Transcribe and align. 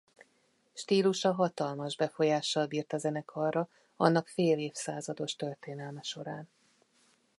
Stílusa 0.73 1.33
hatalmas 1.33 1.95
befolyással 1.95 2.67
bírt 2.67 2.93
a 2.93 2.97
zenekarra 2.97 3.69
annak 3.97 4.27
fél 4.27 4.57
évszázados 4.57 5.35
történelme 5.35 6.01
során. 6.01 6.49